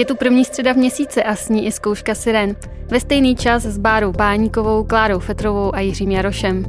[0.00, 2.56] Je tu první středa v měsíci a s ní i zkouška Siren.
[2.90, 6.64] Ve stejný čas s Bárou Báníkovou, Klárou Fetrovou a Jiřím Jarošem.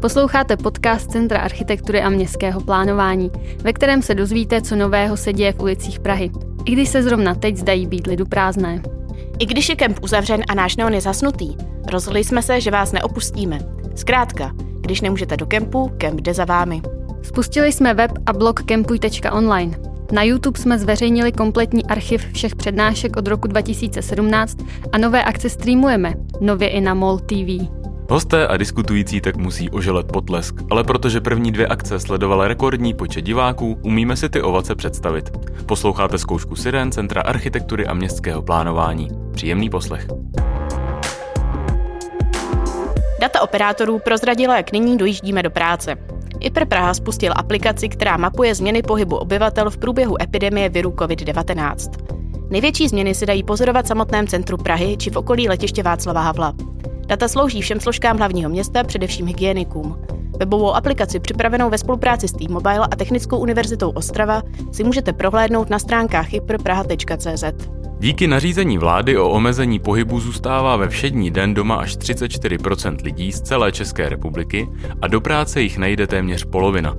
[0.00, 3.30] Posloucháte podcast Centra architektury a městského plánování,
[3.62, 6.30] ve kterém se dozvíte, co nového se děje v ulicích Prahy,
[6.64, 8.82] i když se zrovna teď zdají být lidu prázdné.
[9.38, 11.56] I když je kemp uzavřen a náš neon je zasnutý,
[11.92, 13.58] rozhodli jsme se, že vás neopustíme.
[13.94, 16.82] Zkrátka, když nemůžete do kempu, kemp jde za vámi.
[17.22, 19.89] Spustili jsme web a blog kempuj.online.
[20.12, 24.58] Na YouTube jsme zveřejnili kompletní archiv všech přednášek od roku 2017
[24.92, 27.68] a nové akce streamujeme, nově i na MOL TV.
[28.10, 33.22] Hosté a diskutující tak musí oželet potlesk, ale protože první dvě akce sledovala rekordní počet
[33.22, 35.30] diváků, umíme si ty ovace představit.
[35.66, 39.08] Posloucháte zkoušku Siren Centra architektury a městského plánování.
[39.32, 40.06] Příjemný poslech.
[43.20, 45.96] Data operátorů prozradila, jak nyní dojíždíme do práce.
[46.40, 51.90] IPR Praha spustil aplikaci, která mapuje změny pohybu obyvatel v průběhu epidemie viru COVID-19.
[52.50, 56.54] Největší změny se dají pozorovat v samotném centru Prahy či v okolí letiště Václava Havla.
[57.06, 59.98] Data slouží všem složkám hlavního města, především hygienikům.
[60.38, 65.78] Webovou aplikaci připravenou ve spolupráci s T-Mobile a Technickou univerzitou Ostrava si můžete prohlédnout na
[65.78, 67.79] stránkách iprpraha.cz.
[68.00, 73.40] Díky nařízení vlády o omezení pohybu zůstává ve všední den doma až 34% lidí z
[73.40, 74.68] celé České republiky
[75.02, 76.96] a do práce jich nejde téměř polovina.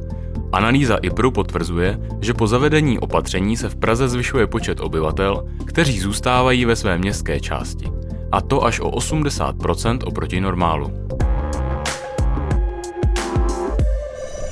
[0.52, 6.66] Analýza IPRu potvrzuje, že po zavedení opatření se v Praze zvyšuje počet obyvatel, kteří zůstávají
[6.66, 7.86] ve své městské části.
[8.32, 10.92] A to až o 80% oproti normálu.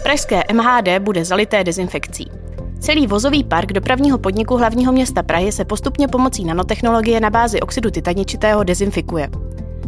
[0.03, 2.31] Pražské MHD bude zalité dezinfekcí.
[2.79, 7.91] Celý vozový park dopravního podniku hlavního města Prahy se postupně pomocí nanotechnologie na bázi oxidu
[7.91, 9.29] titaničitého dezinfikuje.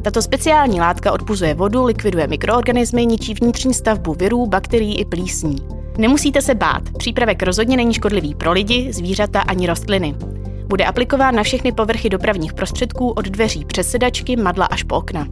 [0.02, 5.56] Tato speciální látka odpuzuje vodu, likviduje mikroorganismy, ničí vnitřní stavbu virů, bakterií i plísní.
[5.97, 10.16] Nemusíte se bát, přípravek rozhodně není škodlivý pro lidi, zvířata ani rostliny.
[10.68, 15.28] Bude aplikován na všechny povrchy dopravních prostředků od dveří přes sedačky, madla až po okna.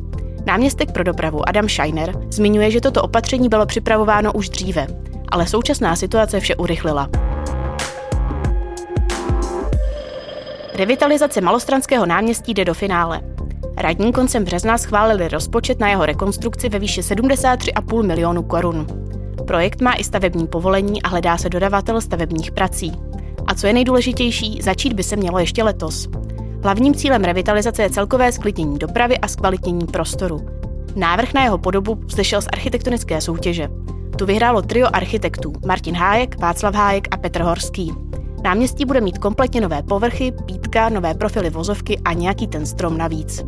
[0.46, 4.88] Náměstek pro dopravu Adam Scheiner zmiňuje, že toto opatření bylo připravováno už dříve,
[5.32, 7.10] ale současná situace vše urychlila.
[10.80, 13.22] Revitalizace Malostranského náměstí jde do finále.
[13.78, 18.88] Radní koncem března schválili rozpočet na jeho rekonstrukci ve výši 73,5 milionů korun.
[19.48, 22.92] Projekt má i stavební povolení a hledá se dodavatel stavebních prací.
[23.48, 26.08] A co je nejdůležitější, začít by se mělo ještě letos.
[26.64, 30.46] Hlavním cílem revitalizace je celkové sklidnění dopravy a zkvalitnění prostoru.
[30.96, 33.68] Návrh na jeho podobu vzešel z architektonické soutěže.
[34.18, 37.94] Tu vyhrálo trio architektů Martin Hájek, Václav Hájek a Petr Horský.
[38.44, 43.44] Náměstí bude mít kompletně nové povrchy, pítka, nové profily vozovky a nějaký ten strom navíc.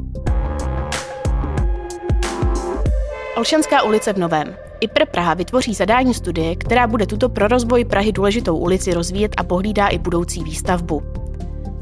[3.38, 4.56] Olšanská ulice v Novém.
[4.80, 9.44] IPR Praha vytvoří zadání studie, která bude tuto pro rozvoj Prahy důležitou ulici rozvíjet a
[9.44, 11.02] pohlídá i budoucí výstavbu.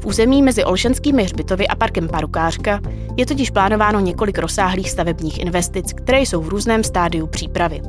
[0.00, 2.80] V území mezi Olšanskými hřbitovy a parkem Parukářka
[3.16, 7.80] je totiž plánováno několik rozsáhlých stavebních investic, které jsou v různém stádiu přípravy.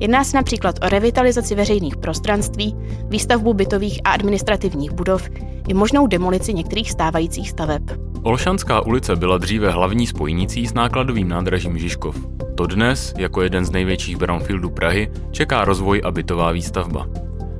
[0.00, 2.76] Jedná se například o revitalizaci veřejných prostranství,
[3.08, 5.28] výstavbu bytových a administrativních budov
[5.68, 7.82] i možnou demolici některých stávajících staveb.
[8.22, 12.16] Olšanská ulice byla dříve hlavní spojnicí s nákladovým nádražím Žižkov.
[12.54, 17.06] To dnes, jako jeden z největších brownfieldů Prahy, čeká rozvoj a bytová výstavba.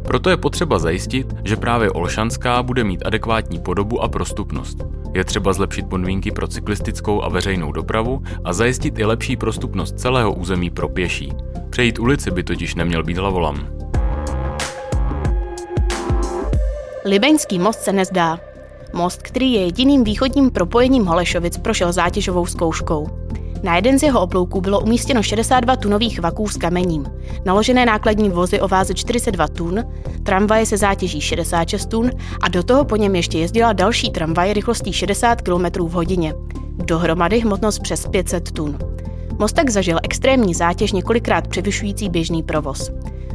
[0.04, 4.78] Proto je potřeba zajistit, že právě Olšanská bude mít adekvátní podobu a prostupnost.
[5.14, 10.34] Je třeba zlepšit podmínky pro cyklistickou a veřejnou dopravu a zajistit i lepší prostupnost celého
[10.34, 11.32] území pro pěší.
[11.70, 13.68] Přejít ulici by totiž neměl být hlavolam.
[17.04, 18.38] Libeňský most se nezdá.
[18.92, 23.06] Most, který je jediným východním propojením Holešovic, prošel zátěžovou zkouškou.
[23.62, 27.06] Na jeden z jeho oblouků bylo umístěno 62 tunových vaků s kamením,
[27.44, 29.84] naložené nákladní vozy o váze 42 tun,
[30.22, 32.10] tramvaje se zátěží 66 tun
[32.42, 36.34] a do toho po něm ještě jezdila další tramvaj rychlostí 60 km v hodině.
[36.84, 38.78] Dohromady hmotnost přes 500 tun.
[39.38, 42.90] Most tak zažil extrémní zátěž několikrát převyšující běžný provoz.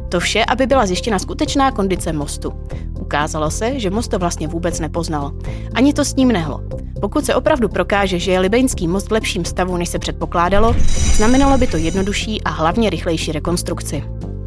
[0.08, 2.52] To vše, aby byla zjištěna skutečná kondice mostu.
[3.00, 5.32] Ukázalo se, že most to vlastně vůbec nepoznal.
[5.74, 6.60] Ani to s ním nehlo.
[7.00, 10.76] Pokud se opravdu prokáže, že je Libeňský most v lepším stavu, než se předpokládalo,
[11.16, 14.04] znamenalo by to jednodušší a hlavně rychlejší rekonstrukci.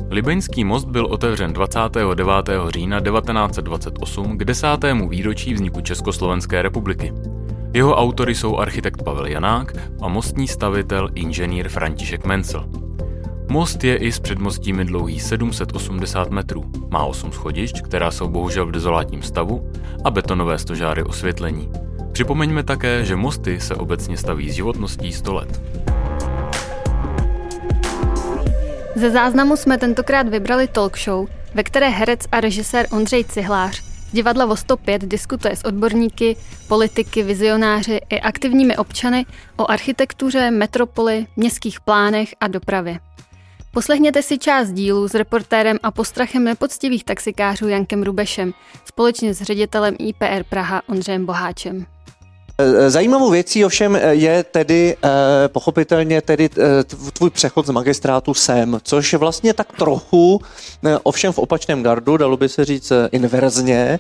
[0.09, 2.29] Libeňský most byl otevřen 29.
[2.69, 7.13] října 1928 k desátému výročí vzniku Československé republiky.
[7.75, 12.69] Jeho autory jsou architekt Pavel Janák a mostní stavitel inženýr František Mencel.
[13.49, 18.71] Most je i s předmostími dlouhý 780 metrů, má 8 schodišť, která jsou bohužel v
[18.71, 19.71] dezolátním stavu,
[20.03, 21.71] a betonové stožáry osvětlení.
[22.11, 25.61] Připomeňme také, že mosty se obecně staví s životností 100 let.
[28.95, 34.45] Ze záznamu jsme tentokrát vybrali talk show, ve které herec a režisér Ondřej Cihlář Divadla
[34.45, 36.35] Vo 105 diskutuje s odborníky,
[36.67, 39.25] politiky, vizionáři i aktivními občany
[39.57, 42.99] o architektuře, metropoli, městských plánech a dopravě.
[43.71, 48.53] Poslechněte si část dílu s reportérem a postrachem nepoctivých taxikářů Jankem Rubešem
[48.85, 51.85] společně s ředitelem IPR Praha Ondřejem Boháčem.
[52.57, 55.09] Eh, zajímavou věcí ovšem eh, je tedy eh,
[55.47, 56.49] pochopitelně tedy
[57.13, 60.41] tvůj přechod z magistrátu sem, což vlastně tak trochu,
[61.03, 63.99] ovšem v opačném gardu, dalo by se říct inverzně,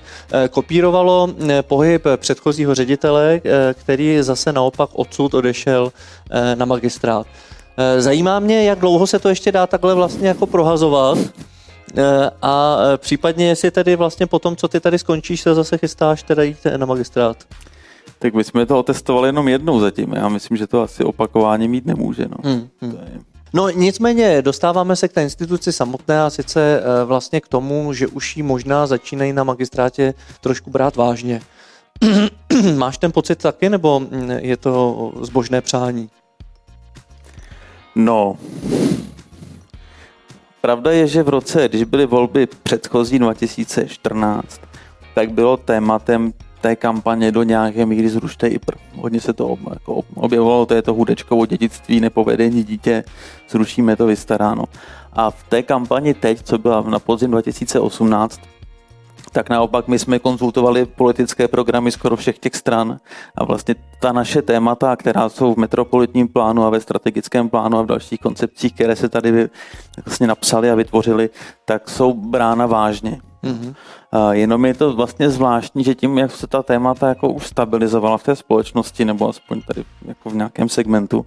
[0.49, 1.29] kopírovalo
[1.61, 3.41] pohyb předchozího ředitele,
[3.73, 5.91] který zase naopak odsud odešel
[6.55, 7.27] na magistrát.
[7.97, 11.17] Zajímá mě, jak dlouho se to ještě dá takhle vlastně jako prohazovat,
[12.41, 16.43] a případně jestli tedy vlastně po tom, co ty tady skončíš, se zase chystáš teda
[16.43, 17.37] jít na magistrát.
[18.19, 20.13] Tak my jsme to otestovali jenom jednou zatím.
[20.13, 22.25] Já myslím, že to asi opakování mít nemůže.
[22.29, 22.51] No.
[22.51, 22.91] Hmm, hmm.
[22.91, 23.19] To je...
[23.53, 28.07] No nicméně dostáváme se k té instituci samotné a sice eh, vlastně k tomu, že
[28.07, 31.41] už ji možná začínají na magistrátě trošku brát vážně.
[32.77, 36.09] Máš ten pocit taky, nebo mm, je to zbožné přání?
[37.95, 38.37] No,
[40.61, 44.61] pravda je, že v roce, když byly volby předchozí 2014,
[45.15, 46.33] tak bylo tématem
[46.65, 48.75] té kampaně do nějaké míry zrušte i pr.
[48.95, 53.03] Hodně se to jako objevovalo, to je to hudečkovo dědictví, nepovedení dítě,
[53.49, 54.63] zrušíme to vystaráno.
[55.13, 58.39] A v té kampani teď, co byla na podzim 2018,
[59.31, 62.97] tak naopak my jsme konzultovali politické programy skoro všech těch stran
[63.35, 67.81] a vlastně ta naše témata, která jsou v metropolitním plánu a ve strategickém plánu a
[67.81, 69.49] v dalších koncepcích, které se tady
[70.05, 71.29] vlastně napsali a vytvořili,
[71.65, 73.21] tak jsou brána vážně.
[73.43, 73.75] Mm-hmm.
[74.31, 78.23] Jenom je to vlastně zvláštní, že tím, jak se ta témata jako už stabilizovala v
[78.23, 81.25] té společnosti, nebo aspoň tady jako v nějakém segmentu,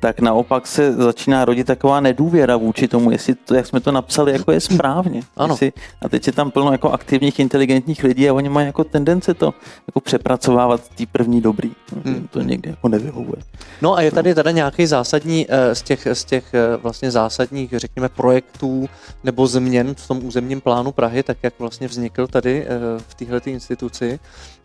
[0.00, 4.32] tak naopak se začíná rodit taková nedůvěra vůči tomu, jestli to, jak jsme to napsali,
[4.32, 5.22] jako je správně.
[5.36, 5.54] Ano.
[5.54, 5.72] Jestli,
[6.02, 9.54] a teď je tam plno jako aktivních, inteligentních lidí a oni mají jako tendence to
[9.86, 11.72] jako přepracovávat tý první dobrý.
[12.04, 12.28] Hmm.
[12.30, 13.42] To někdy jako nevyhovuje.
[13.82, 17.70] No a je tady teda nějaký zásadní eh, z těch, z těch eh, vlastně zásadních,
[17.72, 18.88] řekněme, projektů
[19.24, 22.68] nebo změn v tom územním plánu Prahy, tak jak vlastně vznikl tady eh,
[23.08, 24.20] v téhle instituci,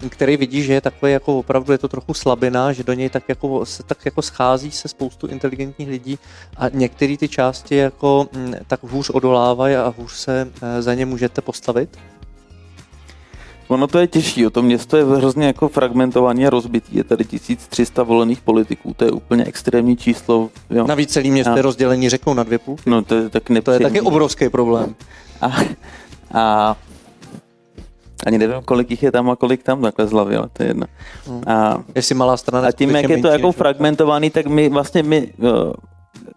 [0.10, 3.30] který vidí, že je takový jako opravdu je to trochu slabina, že do něj tak
[3.30, 6.20] jako, se tak jako schází se spoustu inteligentních lidí
[6.58, 11.06] a některé ty části jako mm, tak hůř odolávají a hůř se eh, za ně
[11.06, 11.98] můžete postavit?
[13.68, 16.98] Ono to je těžší, o to město je hrozně jako fragmentovaný a rozbitý.
[16.98, 20.50] Je tady 1300 volených politiků, to je úplně extrémní číslo.
[20.70, 20.88] Jo.
[20.88, 21.56] Navíc celý město a...
[21.56, 22.90] je rozdělení řekou na dvě půlky.
[22.90, 24.96] No to je tak To je taky obrovský problém.
[25.42, 25.52] A,
[26.34, 26.76] a
[28.26, 30.70] ani nevím, kolik jich je tam a kolik tam takhle z hlavy, ale to je
[30.70, 30.86] jedno.
[31.28, 31.42] Hmm.
[31.48, 32.68] A, Jestli malá strana...
[32.68, 35.34] A tím, jak je to jako fragmentovaný, tak my vlastně my,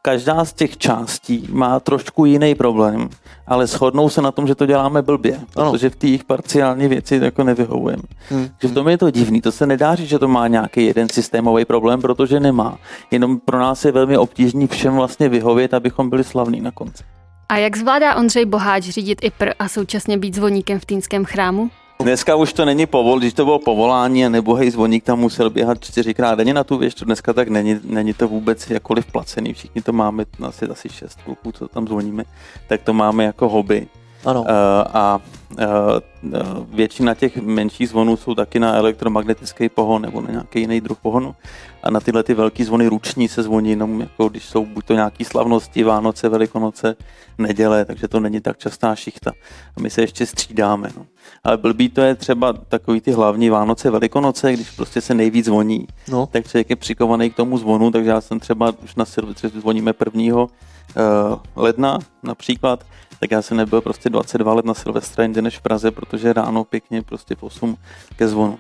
[0.02, 3.08] každá z těch částí má trošku jiný problém,
[3.46, 5.70] ale shodnou se na tom, že to děláme blbě, ano.
[5.70, 8.02] protože v té jejich parciální věci jako nevyhovujeme.
[8.29, 8.49] Hmm.
[8.62, 11.08] Že v tom je to divný, to se nedá říct, že to má nějaký jeden
[11.08, 12.79] systémový problém, protože nemá.
[13.11, 17.05] Jenom pro nás je velmi obtížný všem vlastně vyhovět, abychom byli slavní na konci.
[17.50, 21.70] A jak zvládá Ondřej Boháč řídit IPR a současně být zvoníkem v Týnském chrámu?
[22.02, 25.50] Dneska už to není povol, když to bylo povolání a nebo hej zvoník tam musel
[25.50, 29.54] běhat čtyřikrát denně na tu věž, to dneska tak není, není to vůbec jakkoliv placený,
[29.54, 32.24] všichni to máme, asi, asi šest kluků, co tam zvoníme,
[32.66, 33.87] tak to máme jako hobby.
[34.25, 34.40] Ano.
[34.40, 34.46] Uh,
[34.94, 35.20] a
[35.50, 40.98] uh, většina těch menších zvonů jsou taky na elektromagnetický pohon nebo na nějaký jiný druh
[40.98, 41.34] pohonu.
[41.82, 44.94] A na tyhle ty velký zvony ruční se zvoní jenom, jako když jsou buď to
[44.94, 46.96] nějaký slavnosti, Vánoce, Velikonoce,
[47.38, 49.32] neděle, takže to není tak častá šichta.
[49.76, 50.88] A my se ještě střídáme.
[50.96, 51.06] No.
[51.44, 55.87] Ale blbý to je třeba takový ty hlavní Vánoce, Velikonoce, když prostě se nejvíc zvoní,
[56.08, 56.26] no.
[56.26, 59.92] tak člověk je přikovaný k tomu zvonu, takže já jsem třeba už na Silvestře zvoníme
[59.92, 62.84] prvního uh, ledna například,
[63.20, 66.64] tak já jsem nebyl prostě 22 let na Silvestra jinde než v Praze, protože ráno
[66.64, 67.76] pěkně prostě v 8
[68.16, 68.58] ke zvonu.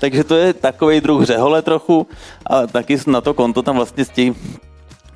[0.00, 2.06] Takže to je takový druh řehole trochu
[2.46, 4.34] a taky na to konto tam vlastně s tím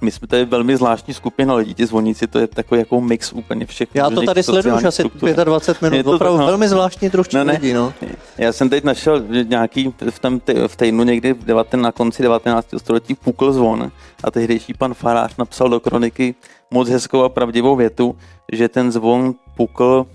[0.00, 3.66] my jsme tady velmi zvláštní skupina lidí, ti zvoníci, to je takový jako mix úplně
[3.66, 3.88] všech.
[3.94, 5.02] Já to tady sleduju už asi
[5.44, 7.72] 25 minut, je to opravdu no, velmi zvláštní druh no, ne, lidí.
[7.72, 7.92] No.
[8.38, 12.68] Já jsem teď našel nějaký v, tom, v týdnu někdy v 19, na konci 19.
[12.76, 13.92] století pukl zvon
[14.24, 16.34] a tehdejší pan Farář napsal do kroniky
[16.70, 18.16] moc hezkou a pravdivou větu,
[18.52, 20.06] že ten zvon pukl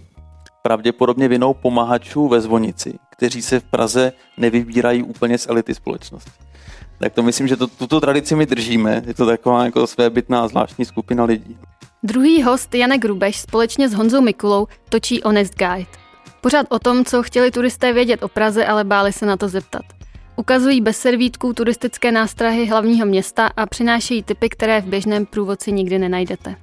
[0.62, 6.32] pravděpodobně vinou pomahačů ve zvonici, kteří se v Praze nevybírají úplně z elity společnosti.
[7.00, 9.04] Tak to myslím, že to, tuto tradici my držíme.
[9.08, 11.58] Je to taková jako svébytná zvláštní skupina lidí.
[12.04, 15.92] Druhý host Janek Rubeš společně s Honzou Mikulou točí Honest Guide.
[16.42, 19.82] Pořád o tom, co chtěli turisté vědět o Praze, ale báli se na to zeptat.
[20.36, 26.00] Ukazují bez servítků turistické nástrahy hlavního města a přinášejí typy, které v běžném průvodci nikdy
[26.00, 26.56] nenajdete.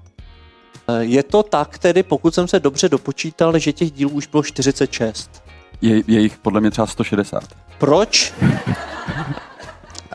[1.00, 5.43] Je to tak tedy, pokud jsem se dobře dopočítal, že těch dílů už bylo 46.
[5.83, 7.43] Je, je jich podle mě třeba 160.
[7.79, 8.35] Proč?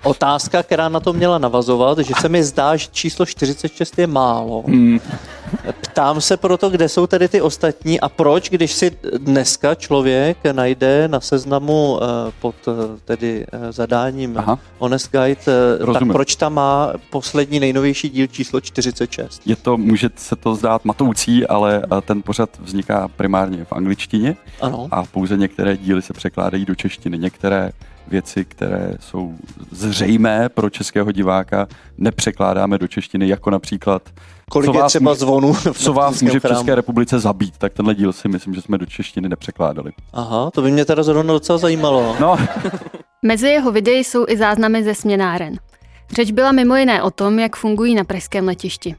[0.07, 4.63] Otázka, která na to měla navazovat, že se mi zdá, že číslo 46 je málo.
[4.67, 4.99] Hmm.
[5.81, 11.07] Ptám se proto, kde jsou tedy ty ostatní a proč, když si dneska člověk najde
[11.07, 12.71] na seznamu eh, pod eh,
[13.05, 14.59] tedy eh, zadáním Aha.
[14.77, 15.41] Honest Guide,
[15.79, 16.07] Rozumím.
[16.07, 19.41] tak proč tam má poslední nejnovější díl číslo 46?
[19.45, 24.87] Je to, může se to zdát matoucí, ale ten pořad vzniká primárně v angličtině ano.
[24.91, 27.17] a pouze některé díly se překládají do češtiny.
[27.17, 27.71] Některé
[28.07, 29.35] věci, které jsou
[29.71, 34.01] zřejmé pro českého diváka, nepřekládáme do češtiny, jako například
[34.51, 35.53] Kolik co je třeba může, zvonů?
[35.73, 38.85] Co vás může v České republice zabít, tak tenhle díl si myslím, že jsme do
[38.85, 39.91] češtiny nepřekládali.
[40.13, 42.15] Aha, to by mě teda zrovna docela zajímalo.
[42.19, 42.37] No.
[43.25, 45.53] Mezi jeho videi jsou i záznamy ze směnáren.
[46.11, 48.95] Řeč byla mimo jiné o tom, jak fungují na pražském letišti.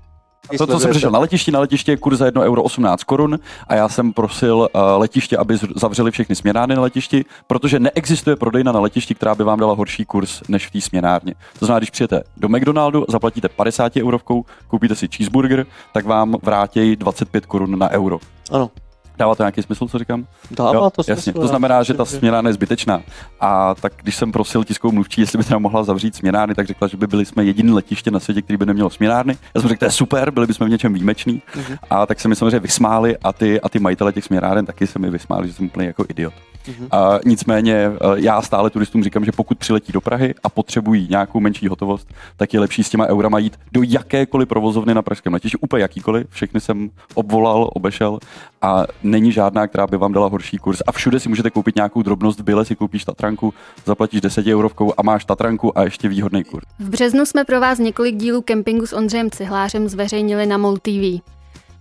[0.58, 3.38] To, co jsem přišel na letišti, na letiště je kurz za 1 euro 18 korun
[3.68, 8.72] a já jsem prosil uh, letiště, aby zavřeli všechny směnárny na letišti, protože neexistuje prodejna
[8.72, 11.34] na letišti, která by vám dala horší kurz než v té směnárně.
[11.58, 16.96] To znamená, když přijete do McDonaldu, zaplatíte 50 eurovkou, koupíte si cheeseburger, tak vám vrátí
[16.96, 18.18] 25 korun na euro.
[18.50, 18.70] Ano.
[19.18, 20.26] Dává to nějaký smysl, co říkám?
[20.50, 21.18] Dává jo, to smysl.
[21.18, 21.32] Jasně.
[21.32, 23.02] To znamená, že ta směnárna je zbytečná.
[23.40, 26.88] A tak když jsem prosil tiskovou mluvčí, jestli by teda mohla zavřít směnárny, tak řekla,
[26.88, 29.36] že by byli jsme jediný letiště na světě, který by nemělo směnárny.
[29.54, 31.42] Já jsem řekl, to je super, byli bychom v něčem výjimeční.
[31.54, 31.78] Uh-huh.
[31.90, 34.98] A tak se mi samozřejmě vysmáli a ty, a ty majitele těch směnáren taky se
[34.98, 36.34] mi vysmáli, že jsem úplně jako idiot.
[36.68, 36.88] Uh-huh.
[36.98, 41.40] A nicméně e, já stále turistům říkám, že pokud přiletí do Prahy a potřebují nějakou
[41.40, 45.58] menší hotovost, tak je lepší s těma eurama jít do jakékoliv provozovny na pražském letišti,
[45.60, 46.26] úplně jakýkoliv.
[46.30, 48.18] Všechny jsem obvolal, obešel
[48.62, 50.80] a není žádná, která by vám dala horší kurz.
[50.86, 53.54] A všude si můžete koupit nějakou drobnost, byle si koupíš Tatranku,
[53.86, 56.64] zaplatíš 10 eurovkou a máš Tatranku a ještě výhodný kurz.
[56.78, 61.22] V březnu jsme pro vás několik dílů kempingu s Ondřejem Cihlářem zveřejnili na MOL TV.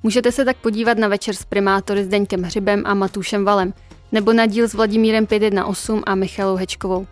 [0.04, 3.74] Můžete se tak podívat na večer s primátory s Deňkem Hřibem a Matušem Valem,
[4.12, 7.08] nebo na díl s Vladimírem 518 a Michalou Hečkovou.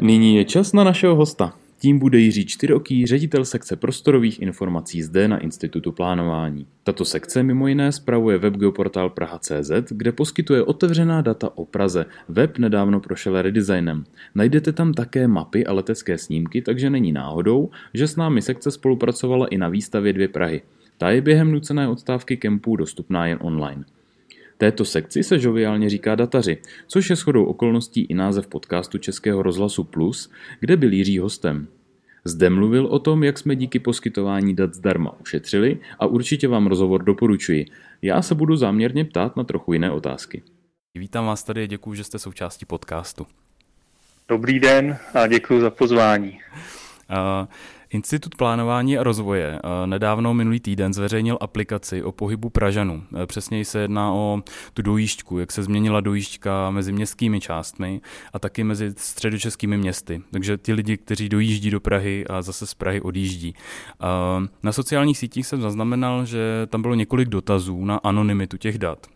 [0.00, 1.52] Nyní je čas na našeho hosta.
[1.82, 6.66] Tím bude Jiří Čtyroký, ředitel sekce prostorových informací zde na Institutu plánování.
[6.84, 12.06] Tato sekce mimo jiné spravuje webgeoportál Praha.cz, kde poskytuje otevřená data o Praze.
[12.28, 14.04] Web nedávno prošel redesignem.
[14.34, 19.46] Najdete tam také mapy a letecké snímky, takže není náhodou, že s námi sekce spolupracovala
[19.46, 20.62] i na výstavě dvě Prahy.
[20.98, 23.84] Ta je během nucené odstávky kempů dostupná jen online.
[24.62, 29.84] Této sekci se žoviálně říká dataři, což je shodou okolností i název podcastu Českého rozhlasu
[29.84, 31.68] Plus, kde byl Jiří hostem.
[32.24, 37.02] Zde mluvil o tom, jak jsme díky poskytování dat zdarma ušetřili a určitě vám rozhovor
[37.02, 37.66] doporučuji.
[38.02, 40.42] Já se budu záměrně ptát na trochu jiné otázky.
[40.94, 43.26] Vítám vás tady a děkuji, že jste součástí podcastu.
[44.28, 46.38] Dobrý den a děkuji za pozvání.
[47.10, 47.48] Uh,
[47.92, 53.02] Institut plánování a rozvoje eh, nedávno minulý týden zveřejnil aplikaci o pohybu Pražanů.
[53.22, 54.42] Eh, přesněji se jedná o
[54.74, 58.00] tu dojížďku, jak se změnila dojížďka mezi městskými částmi
[58.32, 60.22] a taky mezi středočeskými městy.
[60.30, 63.54] Takže ti lidi, kteří dojíždí do Prahy a zase z Prahy odjíždí.
[63.54, 64.06] Eh,
[64.62, 69.06] na sociálních sítích jsem zaznamenal, že tam bylo několik dotazů na anonymitu těch dat.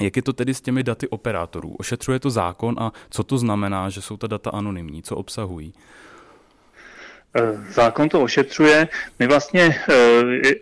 [0.00, 1.74] Jak je to tedy s těmi daty operátorů?
[1.78, 5.02] Ošetřuje to zákon a co to znamená, že jsou ta data anonymní?
[5.02, 5.72] Co obsahují?
[7.36, 8.88] Eh, zákon to ošetřuje.
[9.18, 9.94] My vlastně, eh,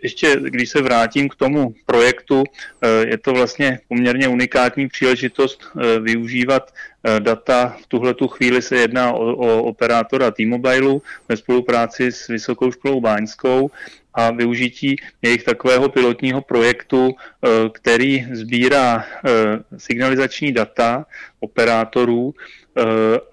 [0.03, 2.43] ještě když se vrátím k tomu projektu,
[2.81, 5.63] eh, je to vlastně poměrně unikátní příležitost
[6.01, 6.73] využívat
[7.19, 7.77] data.
[7.83, 13.01] V tuhle tu chvíli se jedná o, o operátora T-Mobile ve spolupráci s Vysokou školou
[13.01, 13.69] Báňskou
[14.13, 17.13] a využití jejich takového pilotního projektu,
[17.71, 19.05] který sbírá
[19.77, 21.05] signalizační data
[21.39, 22.33] operátorů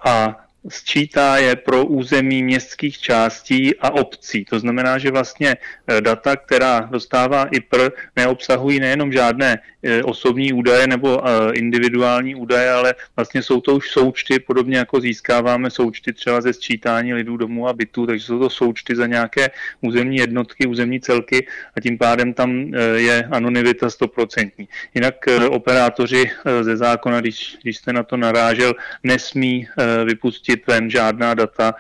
[0.04, 4.44] a sčítá je pro území městských částí a obcí.
[4.44, 9.58] To znamená, že vlastně eh, data, která dostává IPR, neobsahují nejenom žádné
[10.04, 15.70] osobní údaje nebo eh, individuální údaje, ale vlastně jsou to už součty, podobně jako získáváme
[15.70, 20.16] součty třeba ze sčítání lidů domů a bytů, takže jsou to součty za nějaké územní
[20.16, 21.46] jednotky, územní celky
[21.76, 24.68] a tím pádem tam je anonymita stoprocentní.
[24.94, 25.14] Jinak
[25.50, 29.68] operátoři ze zákona, když, když jste na to narážel, nesmí
[30.04, 31.74] vypustit pustit ven žádná data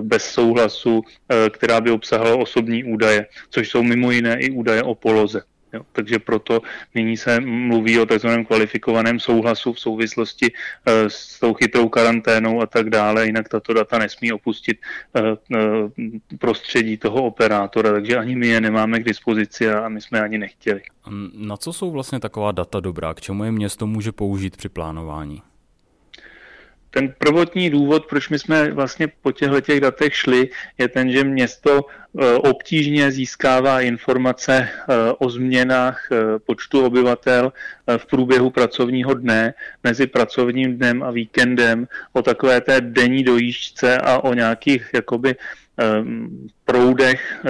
[0.00, 1.02] bez souhlasu,
[1.50, 5.42] která by obsahovala osobní údaje, což jsou mimo jiné i údaje o poloze.
[5.72, 6.60] Jo, takže proto
[6.94, 8.28] nyní se mluví o tzv.
[8.46, 13.98] kvalifikovaném souhlasu v souvislosti e, s tou chytrou karanténou a tak dále, jinak tato data
[13.98, 14.78] nesmí opustit
[15.14, 20.20] e, e, prostředí toho operátora, takže ani my je nemáme k dispozici a my jsme
[20.20, 20.80] ani nechtěli.
[21.34, 23.14] Na co jsou vlastně taková data dobrá?
[23.14, 25.42] K čemu je město může použít při plánování?
[26.90, 31.24] Ten prvotní důvod, proč my jsme vlastně po těchto těch datech šli, je ten, že
[31.24, 34.68] město e, obtížně získává informace e,
[35.18, 37.52] o změnách e, počtu obyvatel
[37.96, 39.54] v průběhu pracovního dne,
[39.84, 45.36] mezi pracovním dnem a víkendem, o takové té denní dojížďce a o nějakých jakoby
[46.64, 47.40] proudech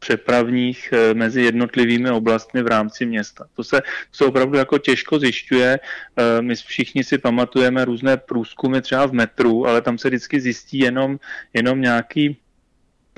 [0.00, 3.46] přepravních eh, mezi jednotlivými oblastmi v rámci města.
[3.56, 5.78] To se, to se opravdu jako těžko zjišťuje.
[5.78, 10.78] Eh, my všichni si pamatujeme různé průzkumy třeba v metru, ale tam se vždycky zjistí
[10.78, 11.18] jenom,
[11.54, 12.36] jenom nějaký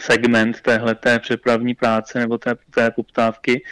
[0.01, 3.63] segment téhleté přepravní práce nebo té, té poptávky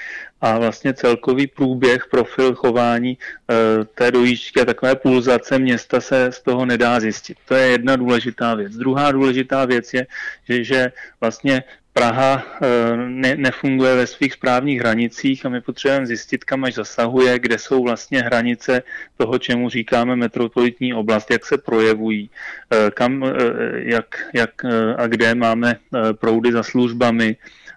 [0.41, 6.41] a vlastně celkový průběh, profil chování e, té dojížďky a takové pulzace města se z
[6.43, 7.39] toho nedá zjistit.
[7.45, 8.73] To je jedna důležitá věc.
[8.73, 10.07] Druhá důležitá věc je,
[10.49, 16.45] že, že vlastně Praha eh, ne, nefunguje ve svých správních hranicích a my potřebujeme zjistit,
[16.45, 18.83] kam až zasahuje, kde jsou vlastně hranice
[19.17, 22.31] toho, čemu říkáme metropolitní oblast, jak se projevují,
[22.71, 23.31] eh, kam, eh,
[23.75, 24.65] jak, jak
[24.97, 25.77] a kde máme
[26.13, 27.37] proudy za službami,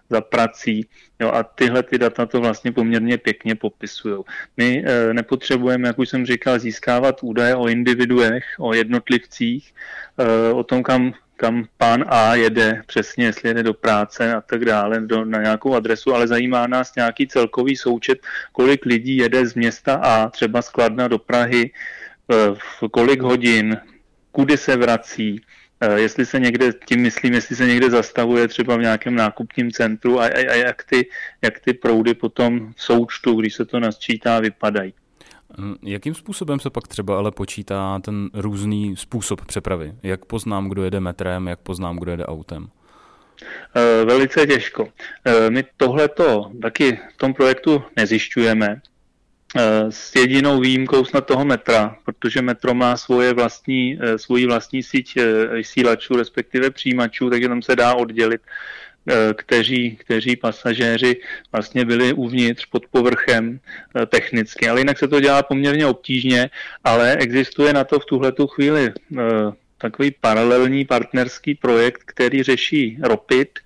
[0.09, 0.87] za prací.
[1.19, 4.23] Jo, a tyhle ty data to vlastně poměrně pěkně popisují.
[4.57, 9.73] My nepotřebujeme, jak už jsem říkal, získávat údaje o individuech, o jednotlivcích,
[10.53, 15.01] o tom, kam kam pán A jede, přesně jestli jede do práce a tak dále,
[15.01, 18.19] do, na nějakou adresu, ale zajímá nás nějaký celkový součet,
[18.51, 21.71] kolik lidí jede z města A, třeba z Kladna do Prahy,
[22.31, 23.77] eh, v kolik hodin,
[24.31, 25.41] kudy se vrací,
[25.81, 30.19] eh, jestli se někde, tím myslím, jestli se někde zastavuje třeba v nějakém nákupním centru
[30.19, 31.09] a, a, a jak, ty,
[31.41, 34.93] jak ty proudy potom v součtu, když se to nasčítá, vypadají.
[35.57, 39.93] Hm, jakým způsobem se pak třeba ale počítá ten různý způsob přepravy?
[40.03, 42.69] Jak poznám, kdo jede metrem, jak poznám, kdo jede autem?
[43.75, 44.89] Eh, velice těžko.
[45.25, 48.81] Eh, my tohleto taky v tom projektu nezjišťujeme.
[49.55, 55.17] Eh, s jedinou výjimkou snad toho metra, protože metro má svoje vlastní, svoji vlastní síť
[55.53, 58.41] vysílačů, respektive přijímačů, takže tam se dá oddělit
[59.33, 64.69] kteří, kteří pasažéři vlastně byli uvnitř pod povrchem eh, technicky.
[64.69, 66.49] Ale jinak se to dělá poměrně obtížně,
[66.83, 69.21] ale existuje na to v tuhletu chvíli eh,
[69.77, 73.59] takový paralelní partnerský projekt, který řeší ROPIT,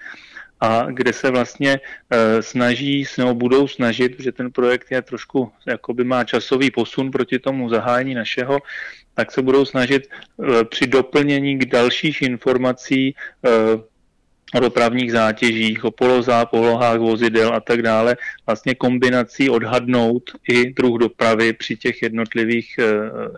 [0.60, 6.04] a kde se vlastně e, snaží, nebo budou snažit, že ten projekt je trošku, jakoby
[6.04, 8.60] má časový posun proti tomu zahájení našeho,
[9.14, 10.10] tak se budou snažit
[10.70, 13.16] při doplnění k dalších informací
[14.56, 21.00] o dopravních zátěžích, o polozá, polohách vozidel a tak dále, vlastně kombinací odhadnout i druh
[21.00, 22.86] dopravy při těch jednotlivých eh,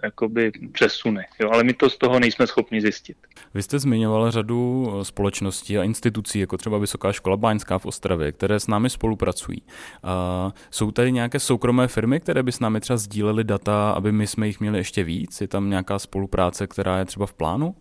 [0.03, 1.25] jakoby přesunech.
[1.39, 1.49] Jo?
[1.51, 3.17] Ale my to z toho nejsme schopni zjistit.
[3.53, 8.31] Vy jste zmiňoval řadu eh, společností a institucí, jako třeba Vysoká škola Báňská v Ostravě,
[8.31, 9.61] které s námi spolupracují.
[10.03, 14.27] A jsou tady nějaké soukromé firmy, které by s námi třeba sdílely data, aby my
[14.27, 15.41] jsme jich měli ještě víc?
[15.41, 17.75] Je tam nějaká spolupráce, která je třeba v plánu?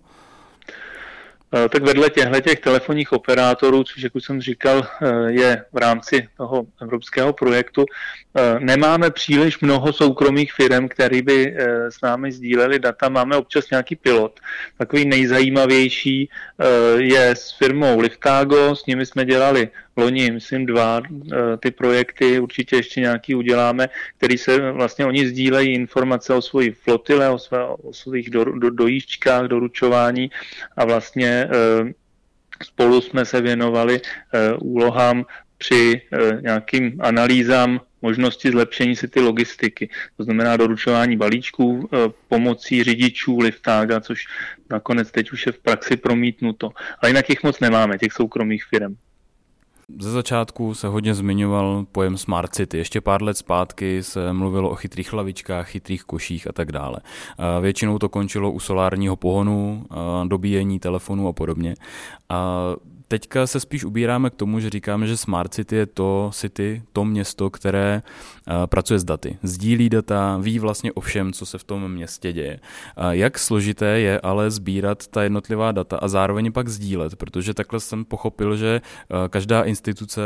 [1.54, 5.76] Eh, tak vedle těchto těch telefonních operátorů, což jak už jsem říkal, eh, je v
[5.76, 7.84] rámci toho evropského projektu,
[8.36, 11.56] eh, nemáme příliš mnoho soukromých firm, které by
[11.88, 13.08] s námi sdíleli data.
[13.08, 14.40] Máme občas nějaký pilot.
[14.78, 16.28] Takový nejzajímavější
[16.96, 21.02] je s firmou Liftago, s nimi jsme dělali loni, myslím, dva
[21.60, 27.30] ty projekty, určitě ještě nějaký uděláme, který se vlastně oni sdílejí informace o svoji flotile,
[27.30, 30.30] o, své, o svých do, do, dojížďkách, doručování
[30.76, 31.92] a vlastně eh,
[32.62, 35.24] spolu jsme se věnovali eh, úlohám
[35.58, 36.02] při
[36.40, 39.90] nějakým analýzám možnosti zlepšení si ty logistiky.
[40.16, 41.90] To znamená doručování balíčků
[42.28, 44.26] pomocí řidičů Liftága, což
[44.70, 46.70] nakonec teď už je v praxi promítnuto.
[47.02, 48.96] Ale jinak jich moc nemáme, těch soukromých firm.
[50.00, 52.78] Ze začátku se hodně zmiňoval pojem Smart City.
[52.78, 56.98] Ještě pár let zpátky se mluvilo o chytrých hlavičkách, chytrých koších a tak dále.
[57.60, 59.86] Většinou to končilo u solárního pohonu,
[60.26, 61.74] dobíjení telefonu a podobně.
[63.08, 67.04] Teďka se spíš ubíráme k tomu, že říkáme, že Smart City je to city, to
[67.04, 69.38] město, které uh, pracuje s daty.
[69.42, 72.60] Sdílí data, ví vlastně o všem, co se v tom městě děje.
[73.10, 78.04] Jak složité je ale sbírat ta jednotlivá data a zároveň pak sdílet, protože takhle jsem
[78.04, 80.22] pochopil, že uh, každá instituce,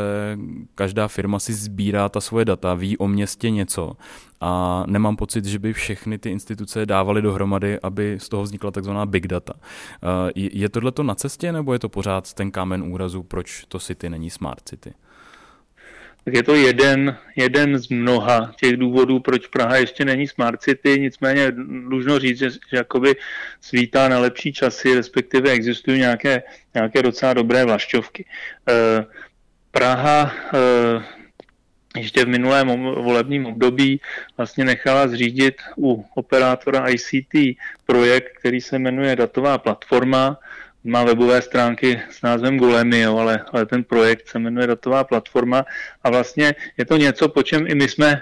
[0.75, 3.97] každá firma si sbírá ta svoje data, ví o městě něco
[4.45, 9.07] a nemám pocit, že by všechny ty instituce dávaly dohromady, aby z toho vznikla takzvaná
[9.07, 9.53] big data.
[10.35, 14.11] Je tohle to na cestě, nebo je to pořád ten kámen úrazu, proč to city
[14.11, 14.95] není smart city?
[16.25, 21.01] Tak je to jeden, jeden z mnoha těch důvodů, proč Praha ještě není smart city,
[21.01, 21.53] nicméně
[21.89, 23.15] dlužno říct, že, že jakoby
[23.61, 26.43] svítá na lepší časy, respektive existují nějaké,
[26.75, 28.25] nějaké docela dobré vlašťovky.
[28.69, 29.05] Eh,
[29.71, 31.22] Praha eh,
[31.97, 34.01] ještě v minulém volebním období
[34.37, 40.39] vlastně nechala zřídit u operátora ICT projekt, který se jmenuje Datová platforma,
[40.85, 45.65] má webové stránky s názvem Golemio, ale, ale ten projekt se jmenuje Datová platforma
[46.03, 48.21] a vlastně je to něco, po čem i my jsme e,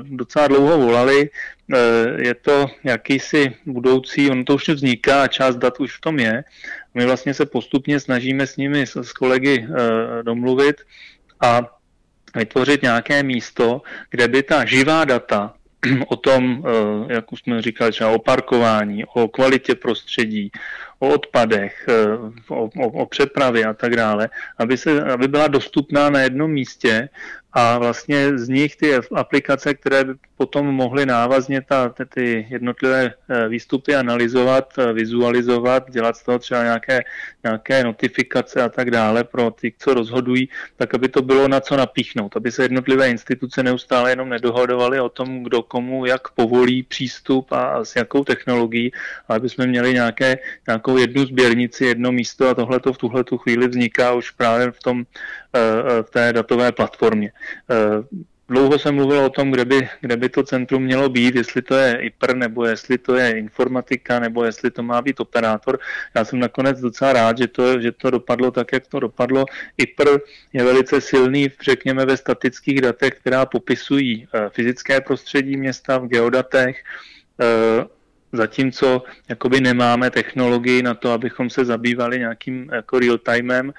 [0.00, 1.30] docela dlouho volali.
[1.30, 1.78] E,
[2.26, 6.44] je to jakýsi budoucí, on to už vzniká a část dat už v tom je.
[6.94, 10.76] My vlastně se postupně snažíme s nimi, s, s kolegy e, domluvit
[11.40, 11.81] a
[12.36, 15.54] vytvořit nějaké místo, kde by ta živá data
[16.08, 16.64] o tom,
[17.08, 20.50] jak už jsme říkali, třeba o parkování, o kvalitě prostředí,
[20.98, 21.86] o odpadech,
[22.48, 27.08] o, o, o přepravě a tak dále, aby, se, aby byla dostupná na jednom místě
[27.52, 33.48] a vlastně z nich ty aplikace, které by potom mohly návazně ta, ty jednotlivé eh,
[33.48, 37.00] výstupy analyzovat, eh, vizualizovat, dělat z toho třeba nějaké,
[37.44, 41.76] nějaké notifikace a tak dále pro ty, co rozhodují, tak aby to bylo na co
[41.76, 47.52] napíchnout, aby se jednotlivé instituce neustále jenom nedohodovaly o tom, kdo komu jak povolí přístup
[47.52, 48.92] a, s jakou technologií,
[49.28, 53.24] ale aby jsme měli nějaké, nějakou jednu sběrnici, jedno místo a tohle to v tuhle
[53.24, 55.04] tu chvíli vzniká už právě v tom
[56.02, 57.32] v té datové platformě.
[58.52, 61.74] Dlouho se mluvilo o tom, kde by, kde by to centrum mělo být, jestli to
[61.74, 65.78] je IPR, nebo jestli to je informatika, nebo jestli to má být operátor.
[66.14, 69.44] Já jsem nakonec docela rád, že to, že to dopadlo tak, jak to dopadlo.
[69.78, 70.08] IPR
[70.52, 76.84] je velice silný, řekněme, ve statických datech, která popisují eh, fyzické prostředí města v geodatech,
[77.40, 77.86] eh,
[78.32, 83.72] zatímco jakoby nemáme technologii na to, abychom se zabývali nějakým jako real-timem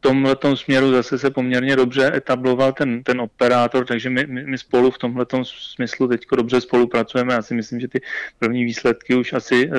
[0.00, 4.90] tomhle směru zase se poměrně dobře etabloval ten, ten operátor, takže my, my, my spolu
[4.90, 7.34] v tomhle smyslu teď dobře spolupracujeme.
[7.34, 8.00] Já si myslím, že ty
[8.38, 9.74] první výsledky už asi uh,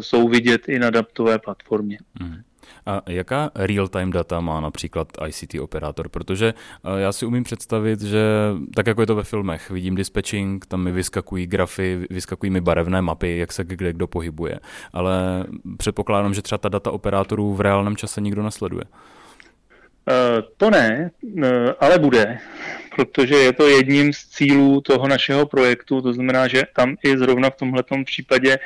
[0.00, 1.98] jsou vidět i na datové platformě.
[2.20, 2.36] Mm.
[2.86, 6.08] A jaká real-time data má například ICT operátor?
[6.08, 8.24] Protože eh, já si umím představit, že
[8.74, 13.02] tak jako je to ve filmech, vidím dispatching, tam mi vyskakují grafy, vyskakují mi barevné
[13.02, 14.60] mapy, jak se kde kdo pohybuje.
[14.92, 15.44] Ale
[15.78, 18.84] předpokládám, že třeba ta data operátorů v reálném čase nikdo nesleduje.
[20.08, 21.10] Eh, to ne,
[21.44, 22.38] eh, ale bude,
[22.96, 27.50] protože je to jedním z cílů toho našeho projektu, to znamená, že tam i zrovna
[27.50, 28.58] v tomhle případě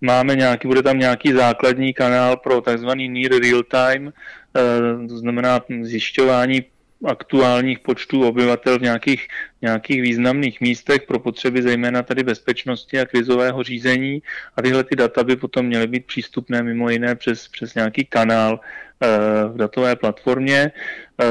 [0.00, 4.12] máme nějaký, bude tam nějaký základní kanál pro takzvaný near real time,
[4.56, 6.64] eh, to znamená zjišťování
[7.06, 9.28] aktuálních počtů obyvatel v nějakých,
[9.62, 14.22] nějakých významných místech pro potřeby zejména tady bezpečnosti a krizového řízení
[14.56, 18.60] a tyhle ty data by potom měly být přístupné mimo jiné přes, přes nějaký kanál
[19.00, 19.08] eh,
[19.48, 20.72] v datové platformě.
[21.20, 21.24] Eh,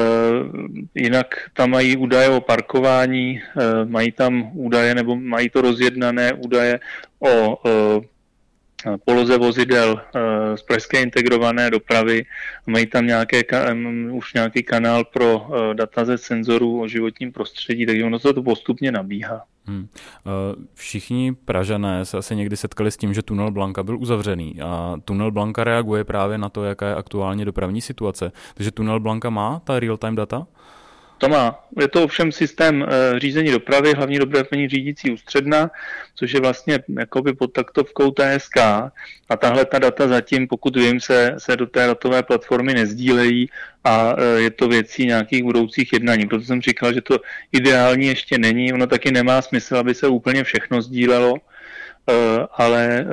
[0.94, 6.80] jinak tam mají údaje o parkování, eh, mají tam údaje nebo mají to rozjednané údaje
[7.20, 7.58] o
[9.04, 10.00] poloze vozidel
[10.54, 12.24] z pražské integrované dopravy.
[12.66, 13.42] Mají tam nějaké,
[14.10, 18.92] už nějaký kanál pro data ze senzorů o životním prostředí, takže ono se to postupně
[18.92, 19.42] nabíhá.
[19.66, 19.88] Hmm.
[20.74, 25.30] Všichni Pražané se asi někdy setkali s tím, že tunel Blanka byl uzavřený a tunel
[25.30, 28.32] Blanka reaguje právě na to, jaká je aktuálně dopravní situace.
[28.54, 30.46] Takže tunel Blanka má ta real-time data?
[31.18, 31.64] To má.
[31.80, 35.70] Je to ovšem systém e, řízení dopravy, hlavní dopravní řídící ústředna,
[36.14, 38.56] což je vlastně jakoby pod taktovkou TSK
[39.28, 43.50] a tahle ta data zatím, pokud vím, se, se do té datové platformy nezdílejí
[43.84, 46.26] a e, je to věcí nějakých budoucích jednání.
[46.26, 47.18] Proto jsem říkal, že to
[47.52, 48.72] ideální ještě není.
[48.72, 52.12] Ono taky nemá smysl, aby se úplně všechno sdílelo, e,
[52.52, 53.06] ale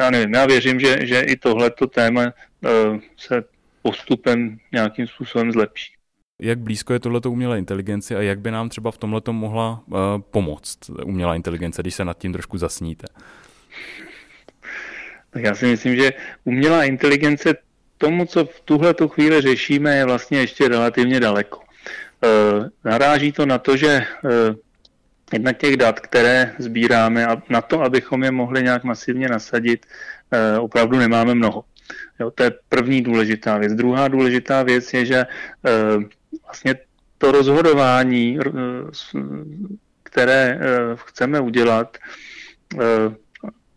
[0.00, 2.32] já nevím, já věřím, že, že i tohleto téma
[3.16, 3.44] se
[3.82, 5.93] postupem nějakým způsobem zlepší
[6.42, 9.98] jak blízko je tohleto umělé inteligenci a jak by nám třeba v tomhle mohla uh,
[10.30, 13.06] pomoct umělá inteligence, když se nad tím trošku zasníte?
[15.30, 16.12] Tak já si myslím, že
[16.44, 17.54] umělá inteligence
[17.98, 21.58] tomu, co v tuhle chvíli řešíme, je vlastně ještě relativně daleko.
[21.58, 24.30] Uh, naráží to na to, že uh,
[25.32, 29.86] jednak těch dat, které sbíráme a na to, abychom je mohli nějak masivně nasadit,
[30.60, 31.64] opravdu nemáme mnoho.
[32.20, 33.72] Jo, to je první důležitá věc.
[33.72, 35.26] Druhá důležitá věc je, že
[36.42, 36.74] vlastně
[37.18, 38.50] to rozhodování, eh,
[40.02, 41.98] které eh, chceme udělat,
[42.80, 43.14] eh,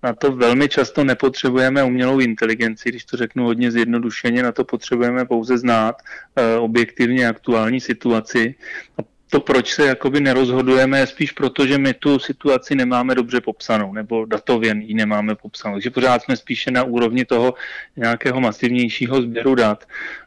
[0.04, 5.26] na to velmi často nepotřebujeme umělou inteligenci, když to řeknu hodně zjednodušeně, na to potřebujeme
[5.26, 5.96] pouze znát
[6.60, 8.56] objektivně aktuální situaci.
[8.98, 13.42] A to, proč se jakoby nerozhodujeme, je spíš proto, že my tu situaci nemáme dobře
[13.42, 15.76] popsanou, nebo datově ji nemáme popsanou.
[15.76, 17.54] Takže pořád jsme spíše na úrovni toho
[17.96, 19.84] nějakého masivnějšího sběru dat.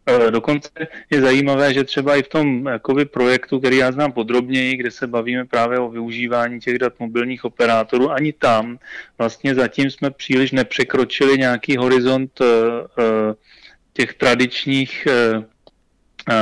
[0.06, 0.70] E, dokonce
[1.10, 5.06] je zajímavé, že třeba i v tom jakoby, projektu, který já znám podrobněji, kde se
[5.06, 8.78] bavíme právě o využívání těch dat mobilních operátorů, ani tam
[9.18, 13.34] vlastně zatím jsme příliš nepřekročili nějaký horizont e, e,
[13.92, 15.06] těch tradičních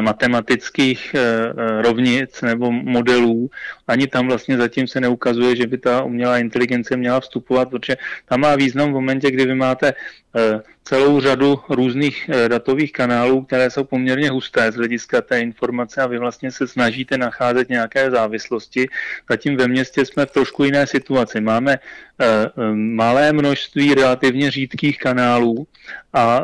[0.01, 3.51] matematických eh, eh, rovnic nebo modelů.
[3.88, 7.96] Ani tam vlastně zatím se neukazuje, že by ta umělá inteligence měla vstupovat, protože
[8.29, 9.94] tam má význam v momentě, kdy vy máte
[10.85, 16.19] celou řadu různých datových kanálů, které jsou poměrně husté z hlediska té informace a vy
[16.19, 18.88] vlastně se snažíte nacházet nějaké závislosti.
[19.31, 21.41] Zatím ve městě jsme v trošku jiné situaci.
[21.41, 21.79] Máme
[22.75, 25.67] malé množství relativně řídkých kanálů
[26.12, 26.43] a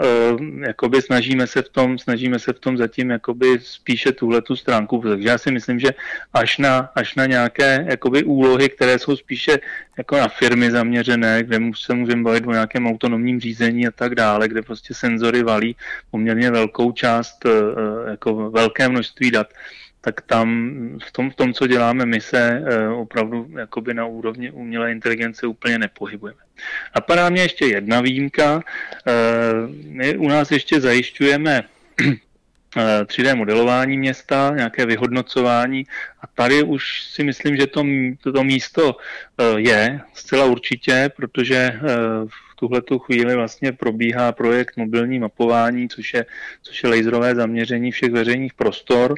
[0.61, 4.99] jakoby snažíme se v tom, snažíme se v tom zatím jakoby spíše tuhle tu stránku.
[4.99, 5.88] Takže já si myslím, že
[6.33, 9.59] až na, až na nějaké jakoby úlohy, které jsou spíše
[9.98, 14.48] jako na firmy zaměřené, kde se můžeme bavit o nějakém autonomním řízení a tak dále,
[14.48, 15.76] kde prostě senzory valí
[16.11, 17.50] poměrně velkou část, eh,
[18.11, 19.46] jako velké množství dat,
[20.00, 20.48] tak tam
[21.04, 25.46] v tom, v tom co děláme my se eh, opravdu jakoby na úrovni umělé inteligence
[25.46, 26.40] úplně nepohybujeme.
[26.94, 28.62] Napadá mě ještě jedna výjimka.
[29.07, 29.12] Eh,
[29.88, 31.64] my u nás ještě zajišťujeme
[32.76, 35.87] 3D eh, modelování města, nějaké vyhodnocování
[36.20, 37.84] a tady už si myslím, že to,
[38.32, 38.96] to místo
[39.38, 41.80] eh, je zcela určitě, protože eh,
[42.26, 46.26] v tuhle chvíli vlastně probíhá projekt mobilní mapování, což je,
[46.62, 49.14] což je laserové zaměření všech veřejných prostor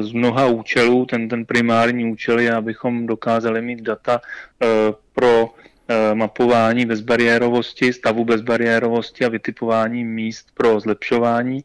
[0.00, 1.06] z mnoha účelů.
[1.06, 4.20] Ten, ten primární účel je, abychom dokázali mít data
[5.12, 5.54] pro
[6.14, 11.64] mapování bezbariérovosti, stavu bezbariérovosti a vytipování míst pro zlepšování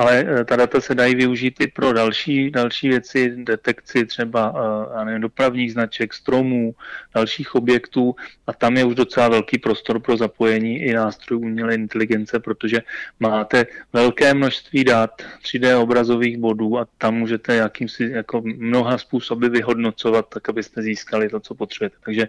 [0.00, 4.54] ale eh, ta data se dají využít i pro další, další věci, detekci třeba
[5.00, 6.74] eh, nevím, dopravních značek, stromů,
[7.14, 12.40] dalších objektů a tam je už docela velký prostor pro zapojení i nástrojů umělé inteligence,
[12.40, 12.82] protože
[13.20, 20.28] máte velké množství dat, 3D obrazových bodů a tam můžete jakýmsi jako mnoha způsoby vyhodnocovat,
[20.28, 21.96] tak abyste získali to, co potřebujete.
[22.04, 22.28] Takže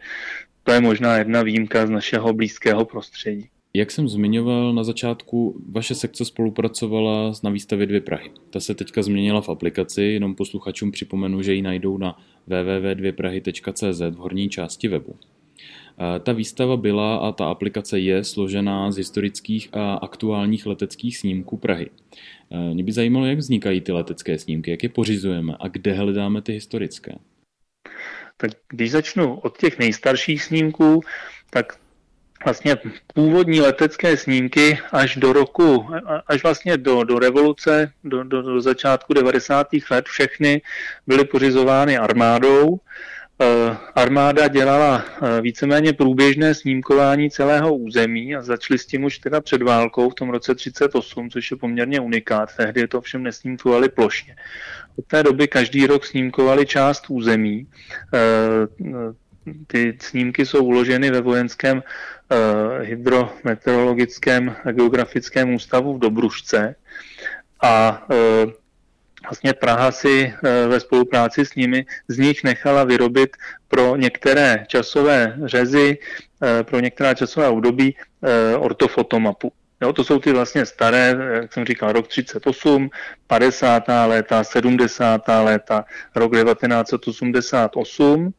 [0.63, 3.49] to je možná jedna výjimka z našeho blízkého prostředí.
[3.73, 8.31] Jak jsem zmiňoval na začátku, vaše sekce spolupracovala na výstavě Dvě Prahy.
[8.49, 14.15] Ta se teďka změnila v aplikaci, jenom posluchačům připomenu, že ji najdou na www.dvěprahy.cz v
[14.15, 15.15] horní části webu.
[16.23, 21.89] Ta výstava byla a ta aplikace je složená z historických a aktuálních leteckých snímků Prahy.
[22.73, 26.53] Mě by zajímalo, jak vznikají ty letecké snímky, jak je pořizujeme a kde hledáme ty
[26.53, 27.15] historické.
[28.37, 31.01] Tak když začnu od těch nejstarších snímků,
[31.49, 31.79] tak
[32.45, 32.77] vlastně
[33.13, 35.87] původní letecké snímky až do roku,
[36.27, 39.67] až vlastně do, do revoluce, do, do, do začátku 90.
[39.91, 40.61] let všechny
[41.07, 42.79] byly pořizovány armádou.
[43.41, 45.05] E, armáda dělala
[45.37, 50.15] e, víceméně průběžné snímkování celého území a začali s tím už teda před válkou v
[50.15, 52.49] tom roce 38, což je poměrně unikát.
[52.57, 54.35] Tehdy to všem nesnímkovali plošně.
[54.95, 57.67] Od té doby každý rok snímkovali část území.
[59.67, 61.83] Ty snímky jsou uloženy ve vojenském uh,
[62.81, 66.75] hydrometeorologickém a geografickém ústavu v Dobrušce
[67.61, 68.51] a uh,
[69.23, 75.37] vlastně Praha si uh, ve spolupráci s nimi z nich nechala vyrobit pro některé časové
[75.45, 75.97] řezy,
[76.63, 77.95] pro některá časové období
[78.57, 79.51] ortofotomapu.
[79.81, 82.89] Jo, to jsou ty vlastně staré, jak jsem říkal, rok 38,
[83.27, 83.83] 50.
[84.05, 85.21] léta, 70.
[85.27, 88.33] léta, rok 1988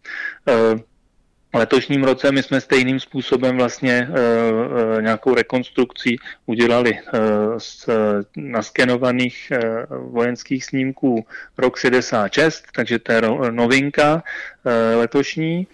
[1.59, 7.21] letošním roce my jsme stejným způsobem vlastně uh, nějakou rekonstrukcí udělali uh,
[7.59, 7.89] z
[8.37, 9.53] naskenovaných
[9.91, 11.27] vojenských snímků
[11.59, 14.23] rok 66, takže to je novinka
[14.97, 15.67] letošní.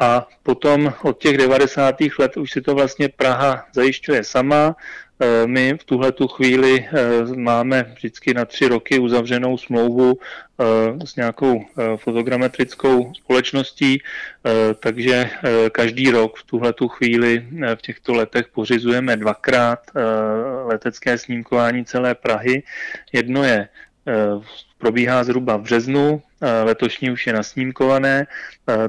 [0.00, 1.96] A potom od těch 90.
[2.18, 4.76] let už si to vlastně Praha zajišťuje sama.
[5.22, 11.06] Eh, my v tuhle tu chvíli eh, máme vždycky na tři roky uzavřenou smlouvu eh,
[11.06, 11.64] s nějakou
[11.96, 14.02] fotogrametrickou společností,
[14.80, 15.30] takže
[15.72, 19.78] každý rok v tuhle tu chvíli v těchto letech pořizujeme dvakrát
[20.64, 22.62] letecké snímkování celé Prahy.
[23.12, 23.68] Jedno je
[24.78, 26.22] probíhá zhruba v březnu,
[26.64, 28.26] letošní už je nasnímkované,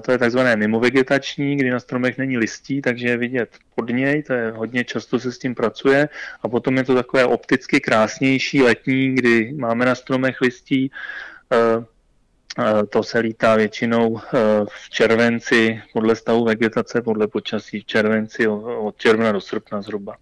[0.01, 4.33] to je takzvané mimovegetační, kdy na stromech není listí, takže je vidět pod něj, to
[4.33, 6.09] je hodně často se s tím pracuje.
[6.43, 10.91] A potom je to takové opticky krásnější letní, kdy máme na stromech listí,
[12.89, 14.19] to se lítá většinou
[14.65, 20.15] v červenci podle stavu vegetace, podle počasí v červenci od června do srpna zhruba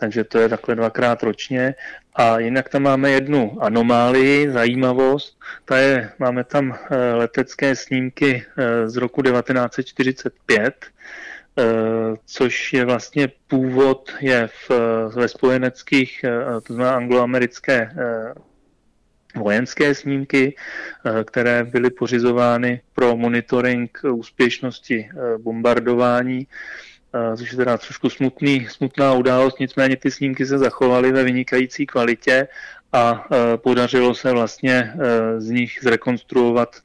[0.00, 1.74] takže to je takhle dvakrát ročně.
[2.14, 8.88] A jinak tam máme jednu anomálii, zajímavost, ta je, máme tam eh, letecké snímky eh,
[8.88, 11.62] z roku 1945, eh,
[12.26, 14.70] což je vlastně původ je v,
[15.14, 16.24] ve spojeneckých,
[16.66, 17.90] to znamená angloamerické
[19.36, 20.56] vojenské snímky,
[21.24, 25.08] které byly pořizovány pro monitoring úspěšnosti
[25.38, 26.46] bombardování
[27.36, 32.48] což je teda trošku smutný, smutná událost, nicméně ty snímky se zachovaly ve vynikající kvalitě
[32.92, 34.92] a podařilo se vlastně
[35.38, 36.76] z nich zrekonstruovat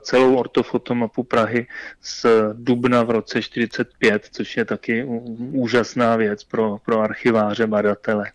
[0.00, 1.66] celou ortofotomapu Prahy
[2.02, 5.04] z dubna v roce 45, což je taky
[5.52, 8.32] úžasná věc pro, pro archiváře, badatele.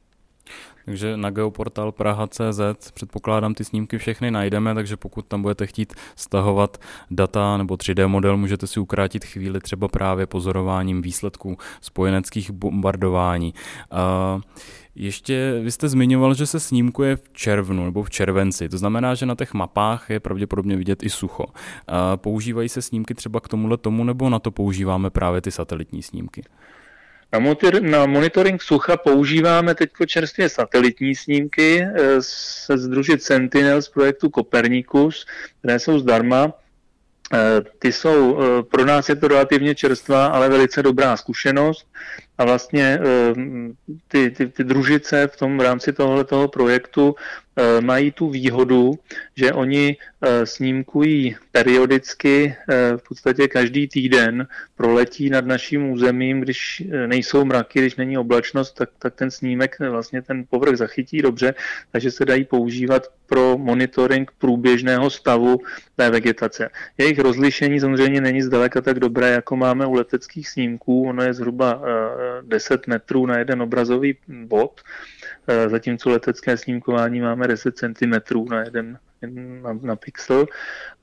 [0.86, 6.78] Takže na geoportál Praha.cz předpokládám ty snímky všechny najdeme, takže pokud tam budete chtít stahovat
[7.12, 13.54] data nebo 3D model, můžete si ukrátit chvíli třeba právě pozorováním výsledků spojeneckých bombardování.
[13.92, 14.42] Uh,
[14.96, 19.26] ještě vy jste zmiňoval, že se snímkuje v červnu nebo v červenci, to znamená, že
[19.26, 21.46] na těch mapách je pravděpodobně vidět i sucho.
[22.16, 26.44] Používají se snímky třeba k tomuhle tomu, nebo na to používáme právě ty satelitní snímky?
[27.82, 35.26] Na, monitoring sucha používáme teď čerstvě satelitní snímky eh, se združit Sentinel z projektu Copernicus,
[35.60, 36.54] které jsou zdarma.
[37.34, 41.88] Eh, ty jsou, eh, pro nás je to relativně čerstvá, ale velice dobrá zkušenost
[42.44, 43.00] a vlastně
[44.08, 47.16] ty, ty, ty družice v tom v rámci tohoto projektu
[47.56, 48.94] Eh, mají tu výhodu,
[49.36, 56.84] že oni eh, snímkují periodicky, eh, v podstatě každý týden proletí nad naším územím, když
[57.06, 61.54] nejsou mraky, když není oblačnost, tak, tak ten snímek vlastně ten povrch zachytí dobře,
[61.92, 65.58] takže se dají používat pro monitoring průběžného stavu
[65.96, 66.70] té vegetace.
[66.98, 71.82] Jejich rozlišení samozřejmě není zdaleka tak dobré, jako máme u leteckých snímků, ono je zhruba
[72.42, 74.82] 10 metrů na jeden obrazový bod,
[75.48, 78.14] Eh, zatímco letecké snímkování máme 10 cm
[78.50, 79.00] na jeden
[79.62, 80.46] na, na pixel,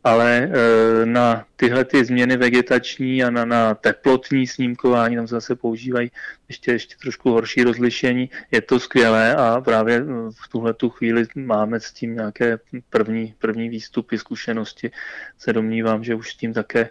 [0.05, 6.11] ale e, na tyhle ty změny vegetační a na, na teplotní snímkování tam zase používají
[6.49, 8.31] ještě, ještě trošku horší rozlišení.
[8.51, 10.05] Je to skvělé a právě eh,
[10.45, 12.59] v tuhle tu chvíli máme s tím nějaké
[12.91, 14.91] první, první výstupy, zkušenosti.
[15.39, 16.91] Se domnívám, že už s tím také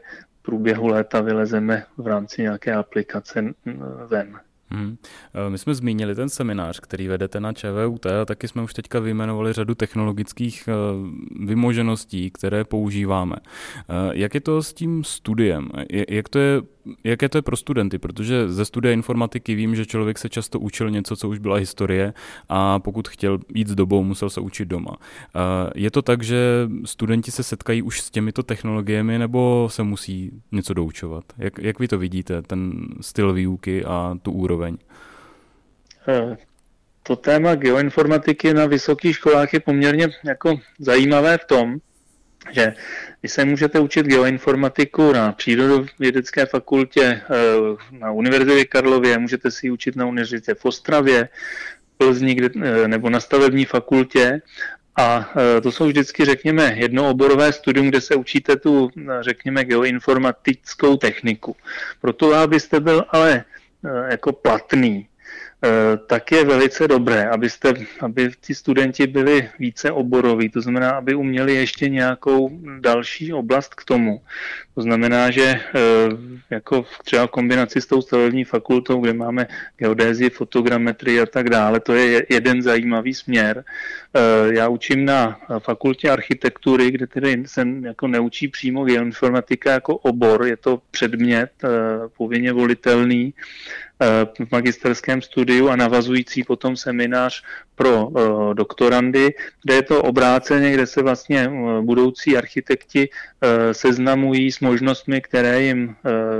[0.49, 3.43] průběhu léta vylezeme v rámci nějaké aplikace
[4.07, 4.39] ven.
[4.71, 4.97] Hmm.
[5.49, 9.53] My jsme zmínili ten seminář, který vedete na ČVUT a taky jsme už teďka vyjmenovali
[9.53, 10.73] řadu technologických eh,
[11.45, 13.35] vymožeností, které používáme.
[13.39, 15.69] Eh, jak je to s tím studiem?
[16.09, 16.61] Jak to je
[17.03, 20.89] jaké to je pro studenty, protože ze studia informatiky vím, že člověk se často učil
[20.89, 22.13] něco, co už byla historie
[22.49, 24.97] a pokud chtěl jít s dobou, musel se učit doma.
[25.75, 30.73] Je to tak, že studenti se setkají už s těmito technologiemi nebo se musí něco
[30.73, 31.23] doučovat?
[31.37, 34.58] Jak, jak vy to vidíte, ten styl výuky a tu úroveň?
[36.07, 36.37] Eh,
[37.03, 41.77] to téma geoinformatiky na vysokých školách je poměrně jako zajímavé v tom,
[42.51, 42.73] že
[43.23, 47.25] vy se můžete učit geoinformatiku na přírodovědecké fakultě eh,
[47.91, 51.29] na Univerzitě Karlově, můžete si ji učit na Univerzitě v Ostravě,
[51.97, 54.41] Plzni eh, nebo na stavební fakultě
[54.95, 55.29] a
[55.63, 58.89] to jsou vždycky, řekněme, jednooborové studium, kde se učíte tu,
[59.21, 61.55] řekněme, geoinformatickou techniku.
[62.01, 63.43] Proto, abyste byl ale
[64.09, 65.07] jako platný.
[65.07, 65.18] Eh,
[66.07, 71.55] tak je velice dobré, abyste, aby ti studenti byli více oboroví, to znamená, aby uměli
[71.55, 74.21] ještě nějakou další oblast k tomu.
[74.75, 75.59] To znamená, že eh,
[76.49, 81.79] jako třeba v kombinaci s tou stavební fakultou, kde máme geodézii, fotogrametrii a tak dále,
[81.79, 83.63] to je jeden zajímavý směr.
[84.13, 90.45] Eh, já učím na fakultě architektury, kde tedy se jako neučí přímo geoinformatika jako obor,
[90.45, 91.51] je to předmět
[92.17, 93.33] povinně volitelný,
[94.43, 97.43] v magisterském studiu a navazující potom seminář
[97.75, 99.33] pro uh, doktorandy,
[99.63, 103.09] kde je to obráceně, kde se vlastně uh, budoucí architekti
[103.71, 105.95] seznamují s možnostmi, které jim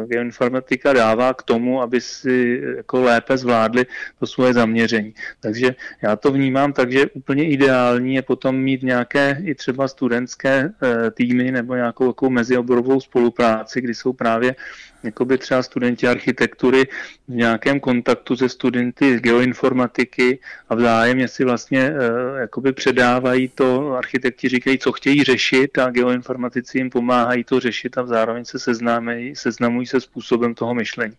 [0.06, 3.86] geoinformatika dává k tomu, aby si jako lépe zvládli
[4.20, 5.14] to svoje zaměření.
[5.40, 10.72] Takže já to vnímám tak, že úplně ideální je potom mít nějaké i třeba studentské
[11.14, 14.56] týmy nebo nějakou takovou mezioborovou spolupráci, kdy jsou právě
[15.04, 16.88] jakoby třeba studenti architektury
[17.28, 24.50] v nějakém kontaktu se studenty geoinformatiky a vzájemně si vlastně uh, jakoby předávají to, architekti
[24.50, 29.88] říkají, co chtějí řešit a geoinformatici jim pomáhají to řešit a zároveň se seznámejí, seznamují
[29.88, 31.16] se způsobem toho myšlení.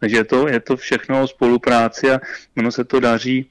[0.00, 2.20] Takže je to, je to všechno o spolupráci a
[2.56, 3.50] ono se to daří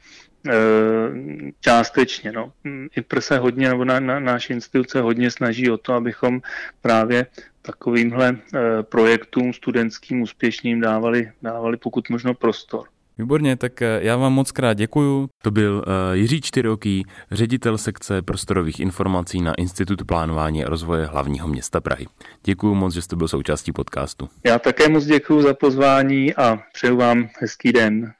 [1.59, 2.31] částečně.
[2.31, 2.51] No.
[2.95, 6.41] IPR se hodně, nebo na, na, náš instituce hodně snaží o to, abychom
[6.81, 7.25] právě
[7.61, 12.87] takovýmhle eh, projektům studentským úspěšným dávali, dávali pokud možno prostor.
[13.17, 15.29] Výborně, tak eh, já vám moc krát děkuju.
[15.41, 15.83] To byl
[16.13, 22.05] Jiří Čtyroký, ředitel sekce prostorových informací na Institutu plánování a rozvoje hlavního města Prahy.
[22.43, 24.29] Děkuji moc, že jste byl součástí podcastu.
[24.45, 28.13] Já také moc děkuji za pozvání a přeju vám hezký den.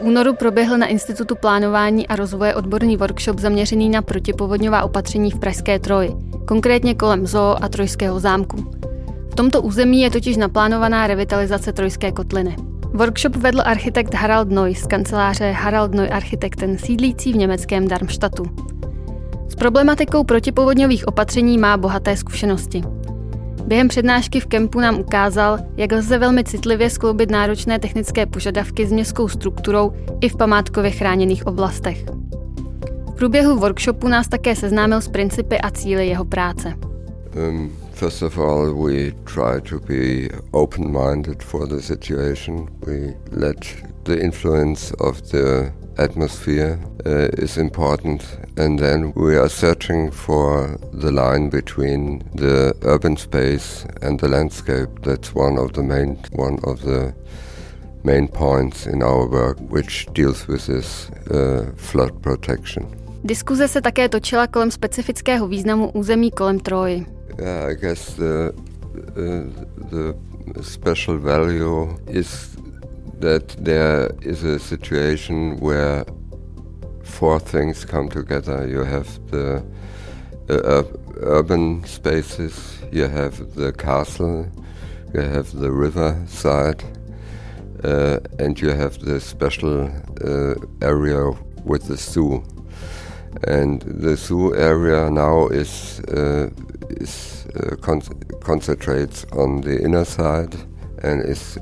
[0.00, 5.78] Únoru proběhl na Institutu plánování a rozvoje odborný workshop zaměřený na protipovodňová opatření v Pražské
[5.78, 6.12] Troji,
[6.46, 8.56] konkrétně kolem zoo a Trojského zámku.
[9.30, 12.56] V tomto území je totiž naplánovaná revitalizace Trojské kotliny.
[12.92, 18.44] Workshop vedl architekt Harald Neu z kanceláře Harald Neu Architekten sídlící v německém Darmstadtu.
[19.48, 22.82] S problematikou protipovodňových opatření má bohaté zkušenosti.
[23.64, 28.92] Během přednášky v kempu nám ukázal, jak lze velmi citlivě skloubit náročné technické požadavky s
[28.92, 32.04] městskou strukturou i v památkově chráněných oblastech.
[33.10, 36.74] V průběhu workshopu nás také seznámil s principy a cíly jeho práce.
[37.48, 42.66] Um, first of all, we try to be open-minded for the situation.
[42.86, 43.58] We let
[44.02, 48.22] the influence of the atmosphere uh, is important,
[48.56, 54.88] and then we are searching for the line between the urban space and the landscape.
[55.02, 57.12] That's one of the main one of the
[58.04, 62.86] main points in our work, which deals with this uh, flood protection.
[63.24, 67.06] Diskuze se také točila kolem specifického významu území kolem Troji.
[67.38, 68.52] Yeah, I guess the
[69.16, 72.56] uh, the special value is
[73.20, 76.04] that there is a situation where
[77.04, 78.66] four things come together.
[78.66, 79.62] You have the
[80.48, 80.82] uh,
[81.20, 84.50] urban spaces, you have the castle,
[85.14, 86.82] you have the river side,
[87.84, 89.90] uh, and you have the special
[90.24, 91.30] uh, area
[91.64, 92.42] with the zoo.
[93.44, 96.50] And the zoo area now is uh,
[96.88, 98.00] is uh, con
[98.40, 100.54] concentrates on the inner side
[101.02, 101.56] and is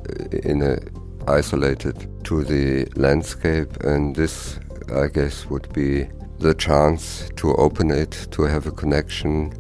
[0.45, 0.79] in a
[1.27, 4.59] isolated to the landscape and this
[4.91, 6.09] I guess would be
[6.39, 9.53] the chance to open it to have a connection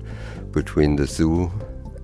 [0.52, 1.50] between the zoo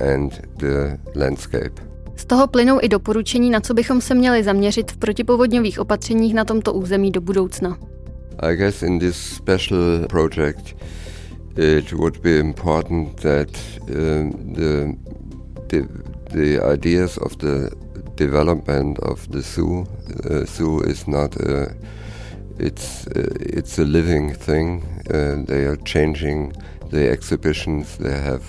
[0.00, 1.80] and the landscape.
[2.16, 6.44] Z toho plynou i doporučení, na co bychom se měli zaměřit v protipovodňových opatřeních na
[6.44, 7.78] tomto území do budoucna.
[8.38, 10.76] I guess in this special project
[11.56, 13.48] it would be important that
[13.80, 14.94] um, the,
[15.66, 15.88] the,
[16.32, 17.83] the ideas of the
[18.16, 19.86] development of the zoo.
[20.30, 21.74] Uh, zoo is not a
[22.58, 24.84] it's uh, it's a living thing.
[25.10, 26.52] Uh, they are changing
[26.90, 27.96] the exhibitions.
[27.98, 28.44] They have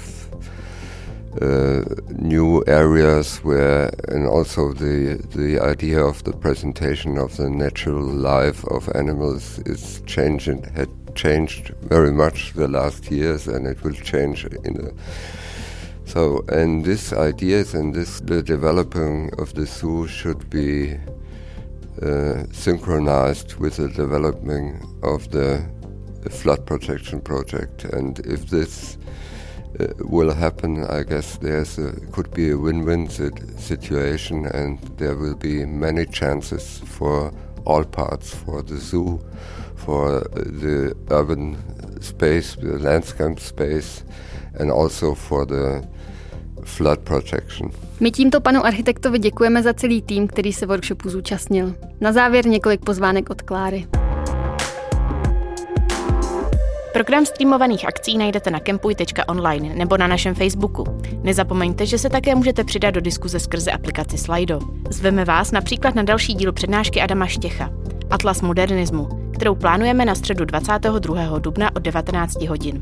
[1.42, 8.06] uh, new areas where and also the the idea of the presentation of the natural
[8.06, 13.94] life of animals is changing had changed very much the last years and it will
[13.94, 14.92] change in a
[16.06, 20.98] so and these ideas and this the developing of the zoo should be
[22.02, 25.66] uh, synchronized with the development of the
[26.30, 28.98] flood protection project and if this
[29.80, 30.86] uh, will happen.
[30.86, 36.80] I guess there's a, could be a win-win situation, and there will be many chances
[36.86, 37.34] for
[37.66, 39.20] all parts, for the zoo,
[39.76, 41.58] for the urban
[42.02, 44.04] space, the landscape space,
[44.54, 45.86] and also for the
[46.66, 47.72] flood protection.
[48.00, 51.74] My tímto panu architektovi děkujeme za celý tým, který se workshopu zúčastnil.
[52.02, 53.88] Na závěr několik pozvánek od Kláry.
[56.94, 60.84] Program streamovaných akcí najdete na kempuj.online nebo na našem Facebooku.
[61.24, 64.60] Nezapomeňte, že se také můžete přidat do diskuze skrze aplikaci Slido.
[64.90, 67.70] Zveme vás například na další díl přednášky Adama Štěcha,
[68.10, 71.40] Atlas modernismu, kterou plánujeme na středu 22.
[71.40, 72.82] dubna od 19 hodin.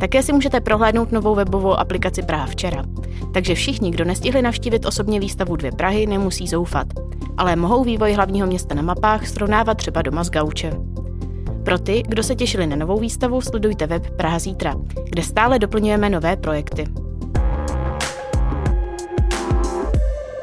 [0.00, 2.82] Také si můžete prohlédnout novou webovou aplikaci Praha včera.
[3.34, 6.86] Takže všichni, kdo nestihli navštívit osobně výstavu Dvě Prahy, nemusí zoufat,
[7.36, 10.72] ale mohou vývoj hlavního města na mapách srovnávat třeba doma z gauče.
[11.64, 14.74] Pro ty, kdo se těšili na novou výstavu, sledujte web Praha Zítra,
[15.04, 16.84] kde stále doplňujeme nové projekty.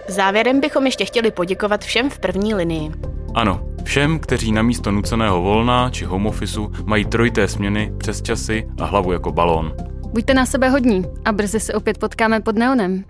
[0.07, 2.91] Závěrem bychom ještě chtěli poděkovat všem v první linii.
[3.33, 8.67] Ano, všem, kteří na místo nuceného volna či home officeu mají trojité směny, přes časy
[8.81, 9.73] a hlavu jako balón.
[10.13, 13.03] Buďte na sebe hodní a brzy se opět potkáme pod neonem.